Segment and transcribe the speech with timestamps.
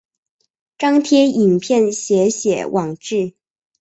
[0.79, 3.35] 张贴影片写写网志